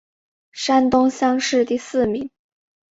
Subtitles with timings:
[0.51, 2.31] 山东乡试第四名。